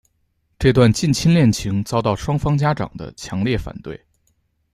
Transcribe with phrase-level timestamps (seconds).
[0.57, 4.03] 这段近亲恋情遭到双方家长的强烈反对。